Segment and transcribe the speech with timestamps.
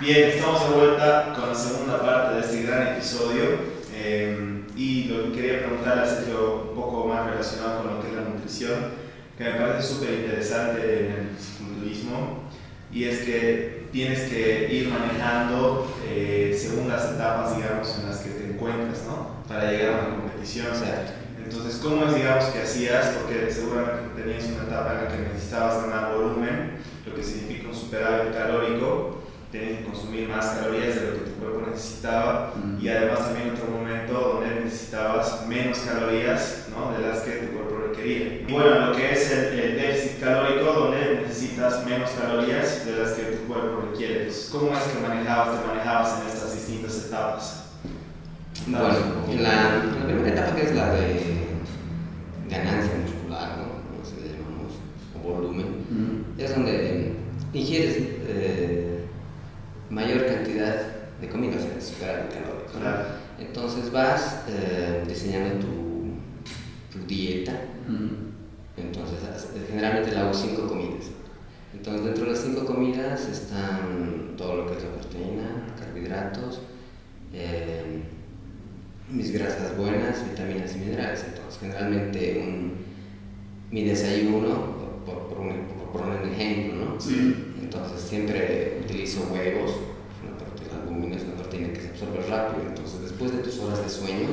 [0.00, 3.44] Bien, estamos de vuelta con la segunda parte de este gran episodio
[3.94, 8.08] eh, y lo que quería preguntar a Sergio un poco más relacionado con lo que
[8.08, 8.74] es la nutrición,
[9.38, 12.42] que me parece súper interesante en el fisiculturismo
[12.92, 18.30] y es que tienes que ir manejando eh, según las etapas, digamos, en las que
[18.30, 19.44] te encuentras, ¿no?
[19.46, 20.66] Para llegar a una competición.
[21.38, 23.14] Entonces, ¿cómo es, digamos, que hacías?
[23.20, 27.74] Porque seguramente tenías una etapa en la que necesitabas ganar volumen, lo que significa un
[27.74, 29.23] superávit calórico,
[29.54, 33.68] tenías que consumir más calorías de lo que tu cuerpo necesitaba y además también otro
[33.68, 36.92] momento donde necesitabas menos calorías ¿no?
[36.92, 38.42] de las que tu cuerpo requería.
[38.48, 43.22] Y bueno, lo que es el, déficit calórico donde necesitas menos calorías de las que
[43.22, 44.22] tu cuerpo requiere.
[44.22, 47.64] Entonces, ¿cómo es que manejabas, te manejabas en estas distintas etapas?
[48.66, 48.88] Bueno,
[49.30, 51.46] en la, primera etapa que es la de
[52.50, 53.64] ganancia muscular, ¿no?
[53.88, 54.72] Como se le llamamos,
[55.14, 57.12] o volumen, es donde
[57.52, 57.96] ingieres
[58.26, 58.94] eh,
[59.90, 60.76] mayor cantidad
[61.20, 61.28] de
[63.38, 67.52] Entonces vas eh, diseñando tu, tu dieta.
[68.76, 69.18] Entonces,
[69.68, 71.06] generalmente la hago cinco comidas.
[71.72, 76.60] Entonces, dentro de las cinco comidas están todo lo que es la proteína, carbohidratos,
[77.32, 78.02] eh,
[79.10, 81.24] mis grasas buenas, vitaminas y minerales.
[81.28, 82.72] Entonces, generalmente un,
[83.70, 84.74] mi desayuno,
[85.04, 85.36] por, por,
[85.92, 86.98] poner un ejemplo, ¿no?
[87.62, 89.72] Entonces, siempre utilizo huevos,
[90.22, 92.68] una proteína, albúmina es una proteína que se absorbe rápido.
[92.68, 94.28] Entonces, después de tus horas de sueño,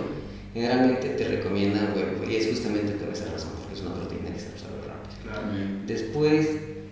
[0.54, 4.40] generalmente te recomiendan huevo, y es justamente por esa razón, porque es una proteína que
[4.40, 5.86] se absorbe rápido.
[5.86, 6.48] Después,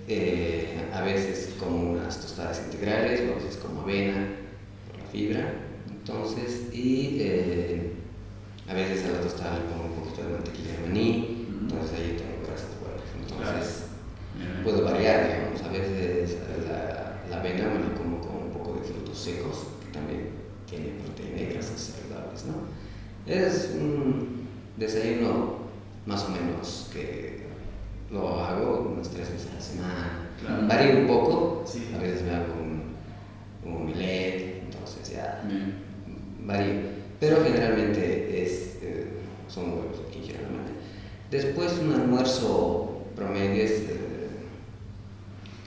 [0.07, 4.27] eh, a veces como unas tostadas integrales, o a veces como avena,
[4.87, 5.53] por la fibra.
[5.89, 7.91] Entonces, y eh,
[8.67, 12.17] a veces a la tostada le pongo un poquito de mantequilla de maní, entonces ahí
[12.17, 13.05] tengo grasas buenas.
[13.19, 13.83] Entonces,
[14.63, 18.87] puedo variar, digamos, a veces la, la avena me la como con un poco de
[18.87, 20.29] frutos secos, también
[20.69, 22.53] tiene proteína y grasas saludables, ¿no?
[23.25, 25.59] Es un desayuno
[26.05, 27.43] más o menos que
[28.11, 30.67] lo hago unas tres veces a la semana.
[30.67, 31.63] Varía un poco,
[31.95, 32.95] a veces me hago un,
[33.71, 35.43] un entonces ya
[36.45, 36.81] varía,
[37.19, 39.07] pero generalmente es, eh,
[39.47, 40.71] son huevos aquí generalmente.
[41.29, 44.29] Después un almuerzo promedio es eh,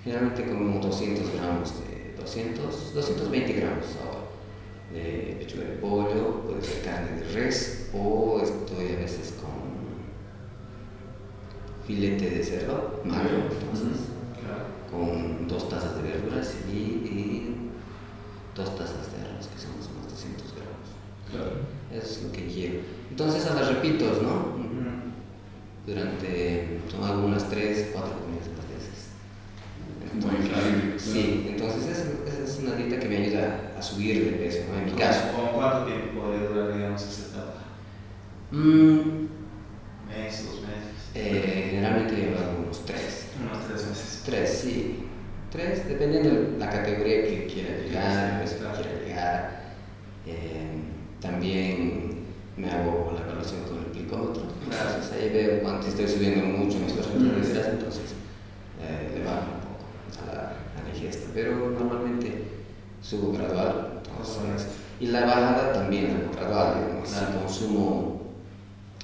[0.02, 4.22] generalmente como 200 gramos de 200, 220 gramos ahora
[4.92, 9.52] de pechuga de pollo, puede ser carne de res o estoy a veces con
[11.86, 14.08] filete de cerdo magro, entonces
[14.90, 17.70] con dos tazas de verduras y, y
[18.54, 19.82] dos tazas de arroz que son
[21.92, 22.80] es lo que quiero.
[23.10, 24.62] Entonces a las repito, ¿no?
[25.86, 28.64] Durante, son algunas tres, cuatro comidas más
[30.14, 30.98] Muy claro.
[30.98, 34.78] Sí, entonces esa es una dieta que me ayuda a subir de peso, ¿no?
[34.78, 35.20] En mi caso.
[35.34, 37.60] ¿Cómo cuánto tiempo puede durar, digamos, esa etapa?
[38.50, 39.28] Mm.
[40.08, 41.10] ¿Mes, dos meses?
[41.14, 43.26] Eh, generalmente llevo unos tres.
[43.40, 44.22] Unos tres meses.
[44.24, 45.04] Tres, sí.
[45.50, 49.62] Tres, dependiendo de la categoría que quiera llegar, peso que quiera llegar.
[50.26, 50.82] Eh,
[51.20, 52.22] también
[52.56, 54.42] me hago la evaluación con el plicómetro.
[54.64, 58.14] Entonces ahí veo cuánto estoy subiendo mucho mis cosas entonces
[58.80, 61.30] eh, le bajo un poco a la, ingesta.
[61.34, 62.11] Pero normalmente
[63.12, 64.00] subo gradual.
[64.98, 66.74] y la bajada también gradual.
[66.80, 67.10] Digamos,
[67.42, 68.22] consumo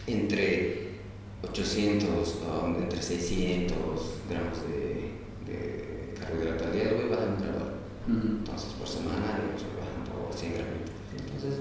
[0.06, 1.00] entre
[1.42, 2.38] 800,
[2.78, 3.76] entre 600
[4.30, 5.12] gramos de,
[5.44, 7.72] de carbohidrato al día, voy bajando gradual.
[8.08, 10.88] Entonces por semana voy bajando 100 gramos.
[11.12, 11.60] Entonces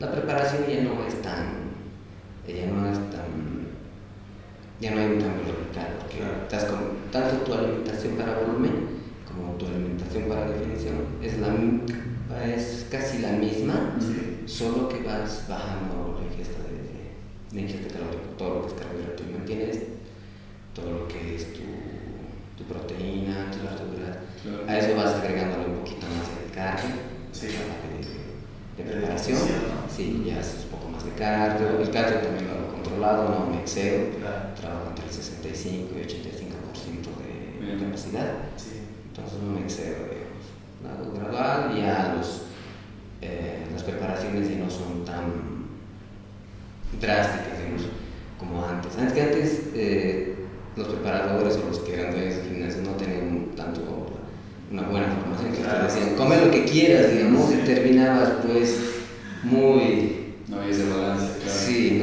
[0.00, 1.72] la, preparación ya no es tan,
[2.46, 3.68] ya no es tan,
[4.80, 9.54] ya no hay un cambio radical, porque estás con, tanto tu alimentación para volumen como
[9.54, 13.96] tu alimentación para definición es, la, es casi la misma,
[14.46, 19.22] solo que vas bajando la ingesta de, de, ingesta calórica, todo lo que es carbohidrato
[19.22, 19.78] y mantienes
[20.74, 21.60] todo lo que es tu,
[22.58, 24.22] tu proteína, tu verdura,
[24.66, 26.94] a eso vas agregándole un poquito más de carne,
[27.32, 27.48] sí
[28.76, 29.38] de preparación.
[29.94, 31.80] Sí, ya haces un poco más de cardio.
[31.80, 34.08] El cardio también lo controlado, no me excedo.
[34.60, 38.32] Trabajo entre el 65 y 85% de capacidad.
[39.16, 40.44] Entonces no me excedo, digamos.
[40.82, 42.42] Nada gradual, ya los,
[43.22, 45.24] eh, las preparaciones ya no son tan
[47.00, 47.82] drásticas, digamos,
[48.38, 48.98] como antes.
[48.98, 50.34] Antes que antes eh,
[50.76, 53.80] los preparadores o los que eran dueños de gimnasio no tenían tanto
[54.72, 58.80] una buena formación, que te decían, come lo que quieras, digamos, y terminabas pues
[59.44, 60.34] muy...
[60.48, 61.58] No había ese balance, claro.
[61.58, 62.02] Sí,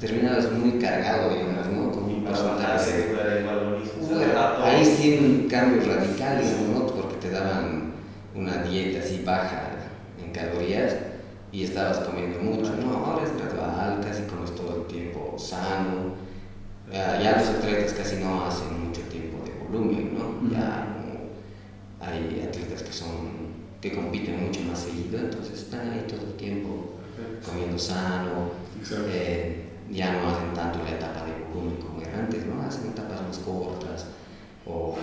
[0.00, 1.92] terminabas muy cargado, digamos, ¿no?
[1.92, 3.12] Como un porcentaje.
[4.62, 6.11] Ahí sí un cambio radical,
[6.68, 6.86] ¿no?
[6.86, 7.92] Porque te daban
[8.34, 9.70] una dieta así baja
[10.22, 10.96] en calorías
[11.50, 12.74] y estabas comiendo mucho.
[12.76, 16.14] No, ahora es gradual, casi comes todo el tiempo sano.
[16.90, 20.50] Ya los atletas casi no hacen mucho tiempo de volumen, ¿no?
[20.50, 20.86] Ya
[22.00, 26.92] hay atletas que son que compiten mucho más seguido, entonces están ahí todo el tiempo
[27.44, 28.52] comiendo sano,
[29.08, 32.62] eh, ya no hacen tanto la etapa de volumen como era antes, ¿no?
[32.62, 34.06] Hacen etapas más cortas
[34.64, 34.96] o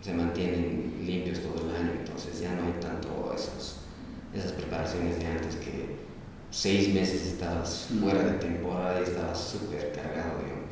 [0.00, 3.76] se mantienen limpios todo el año, entonces ya no hay tanto esos,
[4.34, 5.96] esas preparaciones de antes que
[6.50, 10.68] seis meses estabas fuera de temporada y estabas súper cargado, digamos.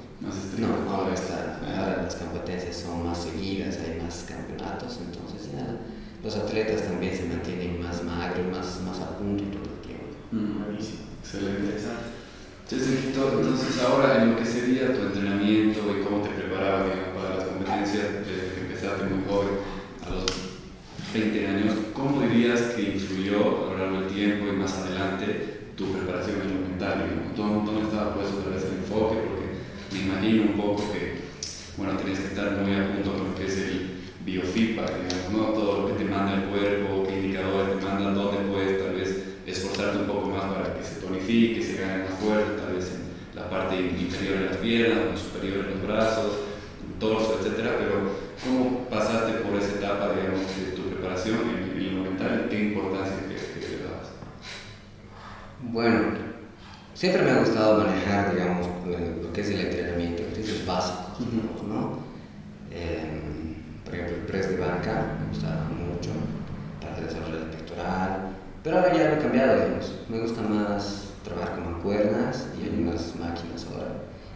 [0.58, 5.76] No, ahora, está, ahora las competencias son más seguidas, hay más campeonatos, entonces ya
[6.25, 10.06] los atletas también se mantienen más magros, más, más a punto todo el tiempo.
[10.32, 11.76] Mm, buenísimo, excelente.
[12.69, 18.25] Entonces ahora en lo que sería tu entrenamiento y cómo te preparabas para las competencias,
[18.86, 19.58] empezaste muy joven,
[20.06, 20.24] a los
[21.12, 25.92] 20 años, ¿cómo dirías que influyó a lo largo del tiempo y más adelante tu
[25.92, 27.32] preparación en lo mental?
[27.36, 29.16] ¿Dónde, ¿Dónde estaba puesto tal vez el enfoque?
[29.26, 29.46] Porque
[29.92, 31.18] me imagino un poco que,
[31.76, 33.90] bueno, tienes que estar muy a punto con lo que es el
[34.24, 35.52] biofeedback, digamos, ¿no?
[35.52, 39.24] Todo lo que te manda el cuerpo, qué indicadores te mandan, dónde puedes tal vez
[39.46, 43.36] esforzarte un poco más para que se tonifique, se gane más fuerza, tal vez en
[43.36, 46.32] la parte inferior de las piernas, superior en los brazos,
[46.98, 48.12] torso, etcétera, pero
[48.44, 52.62] ¿cómo pasaste por esa etapa, digamos, de tu preparación en, en lo mental y qué
[52.64, 54.08] importancia crees que le dabas?
[55.76, 56.05] Bueno,
[56.94, 58.67] siempre me ha gustado manejar, digamos,
[59.23, 61.99] lo que es el entrenamiento, ejercicios básicos, ¿no?
[62.70, 63.20] Eh,
[63.84, 66.12] por ejemplo, el press de banca me gustaba mucho
[66.81, 69.94] para desarrollar el pectoral, pero ahora ya lo he cambiado, digamos.
[70.08, 73.88] Me gusta más trabajar con mancuernas y hay unas máquinas ahora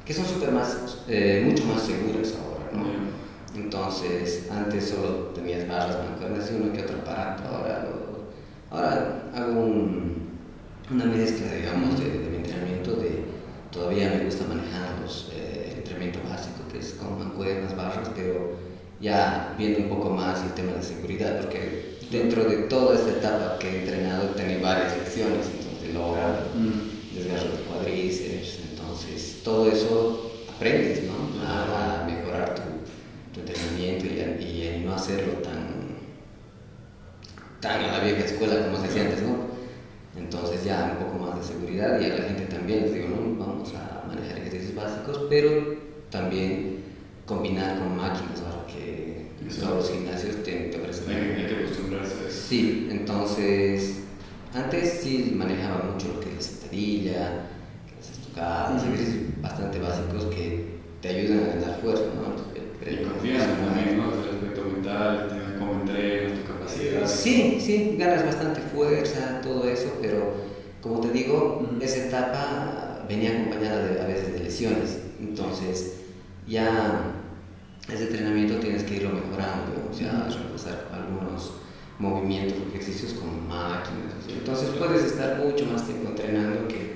[0.04, 3.58] que son super más, eh, mucho más seguras ahora, ¿no?
[3.58, 7.88] Entonces, antes solo tenías barras, mancuernas y uno que otro aparato, ahora,
[8.70, 10.09] ahora hago un,
[10.90, 13.24] una mezcla, digamos, de, de, mi entrenamiento, de
[13.70, 18.56] todavía me gusta manejar los, eh, el entrenamiento básico, que es con mancuernas, barras, pero
[19.00, 23.58] ya viendo un poco más el tema de seguridad, porque dentro de toda esta etapa
[23.58, 27.14] que he entrenado tenido varias lecciones, entonces logra, mm.
[27.16, 31.14] desgarro de cuadríceps, entonces todo eso aprendes, ¿no?
[31.46, 32.62] A, mejorar tu,
[33.32, 35.96] tu entrenamiento y, y, no hacerlo tan,
[37.60, 39.49] tan a la vieja escuela como se hacía antes, ¿no?
[40.16, 43.44] Entonces ya un poco más de seguridad y a la gente también les digo, no,
[43.44, 45.76] vamos a manejar ejercicios básicos, pero
[46.10, 46.80] también
[47.26, 49.26] combinar con máquinas, ahora que
[49.60, 51.10] todos los gimnasios te, te ofrecen.
[51.10, 52.40] Hay, que acostumbrarse a eso.
[52.48, 54.00] Sí, entonces,
[54.52, 57.30] antes sí manejaba mucho lo que es la sentadilla,
[57.96, 62.50] las estocadas, ejercicios bastante básicos que te ayudan a ganar fuerza, ¿no?
[62.90, 64.12] Y confianza también, ¿no?
[64.12, 66.29] El aspecto mental, cómo entrenas, tu capacidad.
[67.06, 70.34] Sí, sí, ganas bastante fuerza, todo eso, pero
[70.82, 75.96] como te digo, esa etapa venía acompañada de, a veces de lesiones, entonces
[76.46, 77.14] ya
[77.92, 81.52] ese entrenamiento tienes que irlo mejorando, o sea, reemplazar algunos
[81.98, 84.14] movimientos, ejercicios con máquinas.
[84.28, 86.94] Entonces puedes estar mucho más tiempo entrenando que,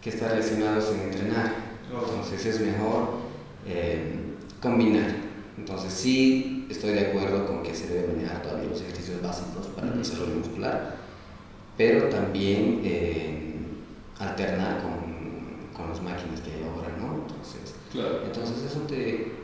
[0.00, 1.54] que estar lesionados sin entrenar.
[1.90, 3.18] Entonces es mejor
[3.66, 4.14] eh,
[4.60, 5.10] combinar.
[5.58, 9.88] Entonces sí estoy de acuerdo con que se debe manejar todavía los ejercicios básicos para
[9.88, 10.96] el desarrollo muscular,
[11.76, 13.54] pero también eh,
[14.18, 17.22] alternar con, con, las máquinas que hay ahora, ¿no?
[17.22, 18.22] Entonces, claro.
[18.24, 19.40] entonces eso te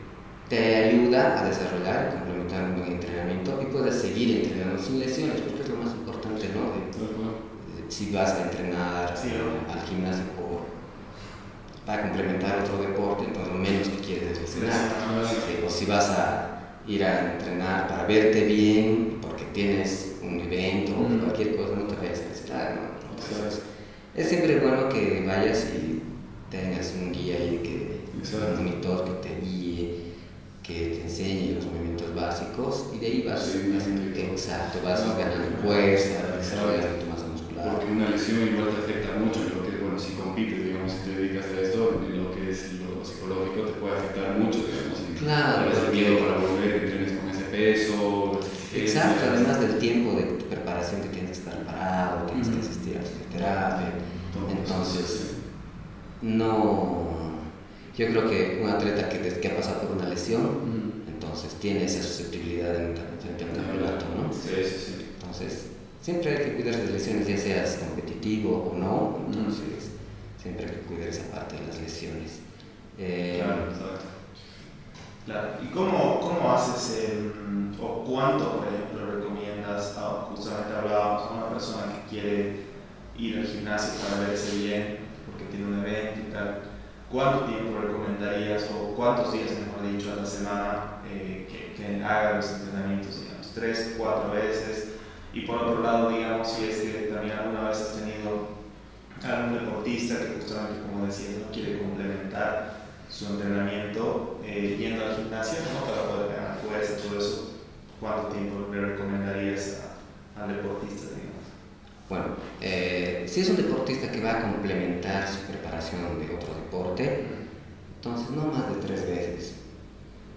[0.49, 5.63] te ayuda a desarrollar, complementar un buen entrenamiento y puedes seguir entrenando sin lesiones, porque
[5.63, 6.71] es lo más importante, ¿no?
[6.71, 9.73] De, si vas a entrenar sí, ¿no?
[9.73, 10.67] al gimnasio o
[11.87, 14.91] para complementar otro deporte, entonces lo menos que quieres es lesionar.
[15.25, 16.56] Sí, o si vas a
[16.87, 21.19] ir a entrenar para verte bien, porque tienes un evento o mm.
[21.21, 22.81] cualquier cosa, no te vayas a lesionar, ¿no?
[23.11, 23.63] Entonces,
[24.15, 26.03] es siempre bueno que vayas y
[26.51, 30.07] tengas un guía ahí, que, un monitor que te guíe
[30.67, 35.17] que te enseñe los movimientos básicos y de ahí vas, sí, vas exacto, vas no,
[35.17, 37.77] ganando fuerza, desarrollando tu masa muscular.
[37.77, 40.99] Porque una lesión igual te afecta mucho en lo que, bueno, si compites, digamos, si
[41.09, 44.99] te dedicas a esto, en lo que es lo psicológico te puede afectar mucho, digamos,
[44.99, 48.41] si claro, tienes miedo para volver, que tienes con ese peso,
[48.75, 53.03] Exacto, además del tiempo de preparación que tienes que estar parado, tienes que asistir a
[53.03, 53.93] fisioterapia,
[54.51, 55.37] entonces
[56.23, 57.17] no
[57.97, 61.09] yo creo que un atleta que, que ha pasado por una lesión, mm.
[61.09, 64.33] entonces tiene esa susceptibilidad en frente a un campeonato, ¿no?
[64.33, 65.07] Sí, sí, sí.
[65.19, 65.67] Entonces,
[66.03, 70.43] siempre hay que cuidar de lesiones, ya seas competitivo o no, entonces mm.
[70.43, 72.41] siempre hay que cuidar esa parte de las lesiones.
[72.99, 74.07] Eh, claro, exacto.
[75.25, 75.49] Claro.
[75.65, 77.11] ¿Y cómo, cómo haces,
[77.81, 82.67] o cuánto, por ejemplo, recomiendas, a, justamente hablábamos, a una persona que quiere
[83.19, 84.96] ir al gimnasio para verse bien,
[85.27, 86.63] porque tiene un evento y tal?
[87.11, 92.37] ¿Cuánto tiempo recomendarías, o cuántos días, mejor dicho, a la semana eh, que, que haga
[92.37, 94.95] los entrenamientos, digamos, tres, cuatro veces?
[95.33, 98.57] Y por otro lado, digamos, si es que también alguna vez has tenido
[99.23, 102.77] algún deportista que justamente, como decías, no quiere complementar
[103.09, 105.87] su entrenamiento eh, yendo al gimnasio ¿no?
[105.87, 107.53] para poder ganar fuerza, todo eso,
[108.01, 109.83] ¿cuánto tiempo le recomendarías
[110.37, 111.07] al deportista?
[112.09, 112.27] Bueno,
[112.61, 117.25] eh, si es un deportista que va a complementar su preparación de otro deporte,
[117.97, 119.55] entonces no más de tres veces.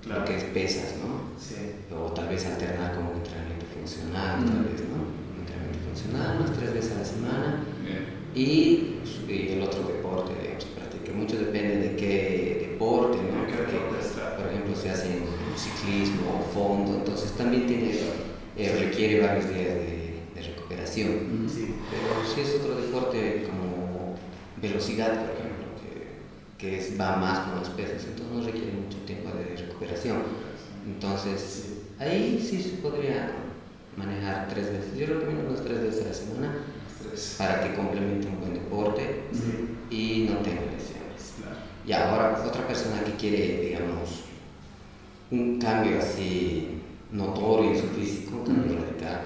[0.04, 0.24] Claro.
[0.24, 1.38] que es pesas, ¿no?
[1.38, 1.56] Sí.
[1.94, 5.04] O tal vez alternar con un entrenamiento funcional, tal vez, ¿no?
[5.04, 7.64] Un entrenamiento funcional, unas tres veces a la semana.
[8.34, 8.96] Y,
[9.28, 10.66] y, el otro deporte, digamos,
[11.04, 13.40] que mucho depende de qué deporte, ¿no?
[14.38, 15.24] por ejemplo, se hace en
[15.58, 17.92] ciclismo o fondo, entonces también tiene,
[18.58, 19.99] eh, requiere varios días de,
[20.70, 21.48] recuperación.
[21.90, 24.16] Pero si es otro deporte como
[24.62, 25.66] velocidad, por ejemplo,
[26.58, 30.18] que, que va más con los pesos, entonces no requiere mucho tiempo de recuperación.
[30.86, 33.32] Entonces, ahí sí se podría
[33.98, 34.98] manejar tres veces.
[34.98, 36.54] Yo recomiendo unas tres veces a la semana
[37.38, 39.24] para que complemente un buen deporte
[39.90, 41.34] y no tenga lesiones.
[41.86, 44.26] Y ahora, otra persona que quiere, digamos,
[45.32, 49.22] un cambio así notorio en su físico, un cambio radical,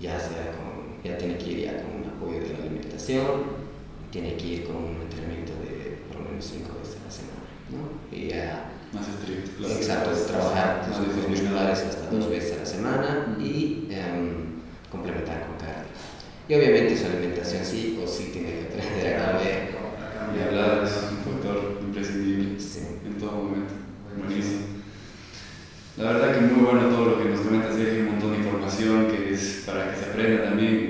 [0.00, 0.71] ya sea con,
[1.04, 3.62] ya tiene que ir ya con un apoyo de la alimentación,
[4.10, 7.42] tiene que ir con un entrenamiento de por lo menos cinco veces a la semana,
[7.70, 8.16] ¿no?
[8.16, 9.74] Y ya más estricto, claro.
[9.74, 15.56] Exacto, trabajar sus grupos musculares hasta dos veces a la semana y um, complementar con
[15.56, 15.92] cardio.
[16.48, 19.82] Y obviamente su alimentación sí o sí tiene que aprender a cambiar.
[20.36, 22.58] Y hablar es un factor imprescindible
[23.04, 23.74] en todo momento.
[24.18, 24.60] Buenísimo.
[25.96, 29.08] La verdad que muy bueno todo lo que nos comentas, hay un montón de información
[29.08, 30.81] que es para que se aprenda también,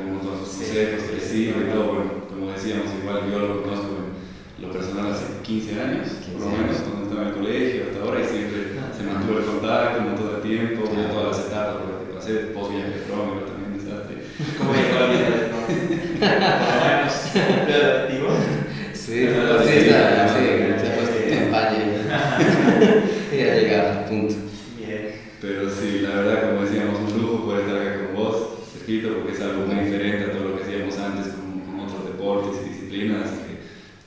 [0.00, 3.62] un montón de consejos, que le sirve y todo, bueno, como decíamos, igual yo lo
[3.62, 7.84] conozco en lo personal hace 15 años, por lo menos cuando estaba en el colegio,
[7.84, 8.58] hasta ahora, y siempre
[8.96, 12.32] se mantuvo el contacto un montón de tiempo, todas las etapas por las que pasé,
[12.54, 14.16] post viaje de también, desastre.
[14.56, 15.26] ¿Cómo llegó la vida
[17.66, 18.28] de activo?
[18.92, 20.44] Sí, sí, está, sí,
[20.80, 21.80] se ha puesto en campaña
[23.32, 24.51] y ha llegado punto.
[29.22, 32.60] Porque es algo muy diferente a todo lo que hacíamos antes con, con otros deportes
[32.60, 33.54] y disciplinas, así que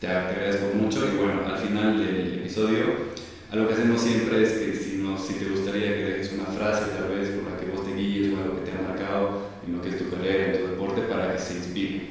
[0.01, 3.15] te, te agradezco mucho y bueno, al final del episodio,
[3.51, 6.91] algo que hacemos siempre es que si, no, si te gustaría que dejes una frase
[6.97, 9.77] tal vez por la que vos te guíes o algo que te ha marcado en
[9.77, 12.09] lo que es tu carrera, en tu deporte, para que se inspire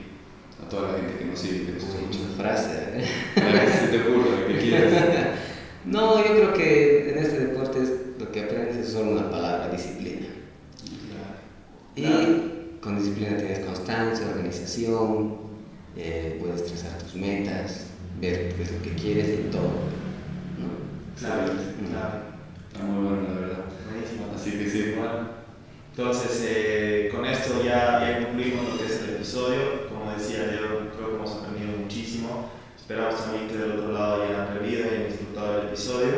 [0.64, 2.18] a toda la gente que nos sigue, que nos escucha.
[2.38, 2.70] Frase.
[2.94, 3.04] ¿eh?
[3.34, 4.92] Para que se te ocurra que quieras.
[5.84, 9.68] No, yo creo que en este deporte es, lo que aprendes es solo una palabra,
[9.68, 10.28] disciplina.
[11.94, 15.36] Y con disciplina tienes constancia, organización,
[16.84, 17.86] trazar tus metas,
[18.20, 19.62] ver qué es lo que quieres y todo.
[20.58, 21.18] ¿no?
[21.18, 21.86] Claro, Sí.
[21.90, 22.34] claro.
[22.72, 23.64] Está muy bueno, la verdad.
[23.90, 24.32] Buenísimo.
[24.34, 25.28] Así que sí, Bueno,
[25.90, 29.88] entonces eh, con esto ya, ya concluimos lo que es el episodio.
[29.88, 32.50] Como decía Leo, creo que hemos aprendido muchísimo.
[32.76, 36.14] Esperamos también que del otro lado hayan aprendido y hayan disfrutado del episodio.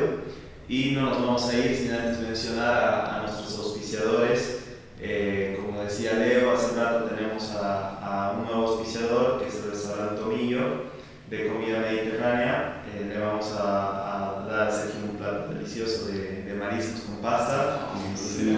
[0.68, 4.60] Y no nos vamos a ir sin antes mencionar a, a nuestros auspiciadores.
[4.98, 7.98] Eh, como decía Leo, hace rato tenemos a,
[8.30, 10.86] a un nuevo auspiciador que es el restaurante Tomillo
[11.30, 12.82] de comida mediterránea.
[12.94, 17.16] Eh, le vamos a, a dar a Sergio un plato delicioso de, de mariscos con
[17.18, 17.88] pasta.
[18.16, 18.56] Sí.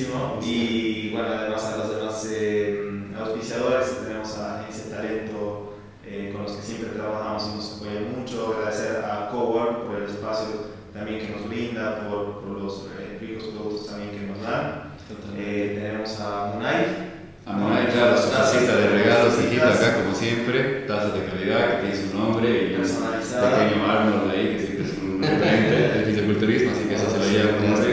[0.00, 0.38] Buenísimo.
[0.42, 2.80] Y bueno, además a los demás eh,
[3.18, 5.74] auspiciadores tenemos a Agencia Talento
[6.06, 8.54] eh, con los que siempre trabajamos y nos apoyan mucho.
[8.56, 10.46] Agradecer a Cowork por el espacio
[10.94, 14.94] también que nos brinda, por, por los eh, ricos productos también que nos dan.
[15.36, 16.86] Eh, tenemos a Munay.
[17.44, 21.88] A Monay, claro, su casita de regalos, hijito acá como siempre, tazas de calidad que
[21.88, 23.58] tiene su nombre y Personalizada.
[23.58, 27.24] pequeño Arnold ahí que siempre es un referente del fisiculturismo, así que eso se lo
[27.24, 27.89] lleva como regalo.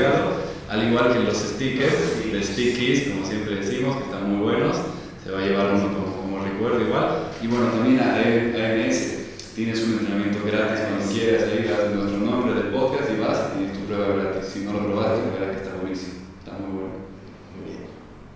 [0.69, 4.75] Al igual que los stickers, de stickies, como siempre decimos, que están muy buenos,
[5.23, 7.31] se va a llevar uno como, como recuerdo igual.
[7.41, 9.17] Y bueno, también a AMS,
[9.55, 13.57] tienes un entrenamiento gratis cuando quieras, ahí das nuestro nombre del podcast y vas y
[13.57, 14.49] tienes tu prueba gratis.
[14.53, 17.07] Si no lo probaste, verás que está buenísimo, está muy bueno.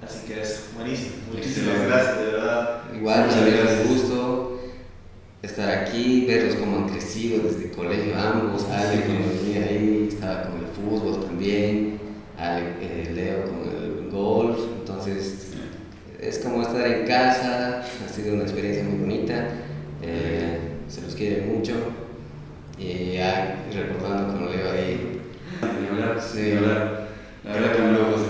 [0.03, 1.15] Así que es buenísimo.
[1.31, 1.87] Muchísimas Excelente.
[1.87, 2.81] gracias, de verdad.
[2.95, 3.79] Igual, Muchas gracias.
[3.85, 4.61] un gusto
[5.41, 8.65] estar aquí, verlos cómo han crecido desde el colegio ambos.
[8.69, 11.80] Ale cuando venía ahí, estaba con el fútbol también,
[12.43, 14.59] eh, Leo con el golf.
[14.79, 15.53] Entonces,
[16.19, 19.47] es como estar en casa, ha sido una experiencia muy bonita.
[20.01, 20.57] eh,
[20.87, 21.73] se los quiere mucho
[22.77, 25.19] Y ya recordando como Leo ahí.
[25.79, 26.51] Ni hablar, sí.
[26.57, 27.07] hablar.
[27.43, 28.21] La verdad que me lo.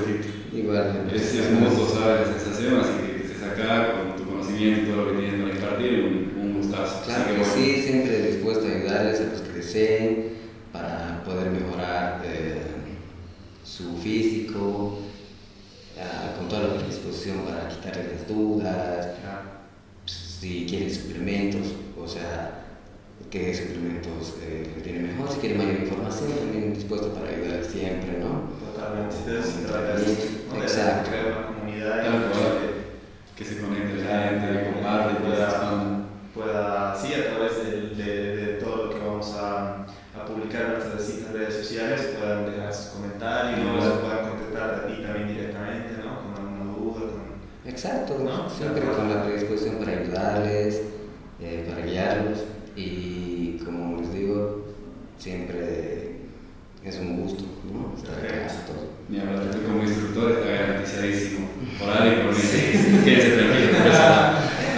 [0.53, 1.09] Igual.
[1.13, 4.85] Es, es un gusto saber la sensación, así que estés acá con tu conocimiento y
[4.91, 7.05] todo lo que tienes para impartir, un, un gustazo.
[7.05, 7.53] Claro que, bueno.
[7.55, 10.27] sí, siempre dispuesto a ayudarles a los que deseen
[10.73, 12.61] para poder mejorar eh,
[13.71, 14.99] su físico,
[15.97, 19.07] uh, con toda la predisposición para quitarles las dudas,
[20.05, 22.65] si quieren suplementos, o sea,
[23.29, 28.49] qué suplementos eh, tiene mejor, si quieren mayor información, también dispuesto para ayudar siempre, ¿no?
[28.73, 29.15] Totalmente,
[30.61, 31.09] Exacto.
[31.09, 32.70] Crear una comunidad y
[47.71, 48.49] Exacto, ¿no?
[48.49, 50.81] siempre con la predisposición para ayudarles,
[51.39, 52.39] eh, para guiarlos
[52.75, 54.67] y como les digo,
[55.17, 56.17] siempre
[56.83, 57.95] es un gusto ¿no?
[57.97, 58.47] estar acá.
[59.07, 61.47] Mi tú como instructor está garantizadísimo,
[61.79, 63.03] por ahí y por mí.
[63.03, 63.95] Quédense tranquilos.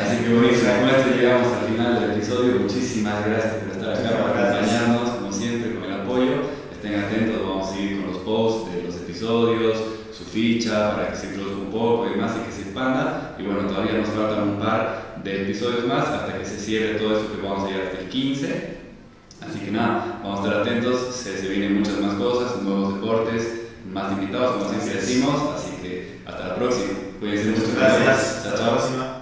[0.03, 2.59] Así que buenísimo, con esto llegamos al final del episodio.
[2.59, 6.33] Muchísimas gracias por estar acá, por acompañarnos, como siempre, con el apoyo.
[6.71, 9.77] Estén atentos, vamos a seguir con los posts de los episodios,
[10.11, 12.42] su ficha, para que se introduzca un poco y y se
[12.73, 13.35] expanda.
[13.37, 17.17] Y bueno, todavía nos faltan un par de episodios más hasta que se cierre todo
[17.17, 18.77] esto que vamos a llegar hasta el 15.
[19.41, 23.61] Así que nada, vamos a estar atentos, se, se vienen muchas más cosas, nuevos deportes,
[23.91, 26.93] más invitados, como siempre decimos, así que hasta la próxima.
[27.19, 27.73] Cuídense mucho.
[27.77, 28.45] Gracias.
[28.45, 29.12] Hasta la próxima.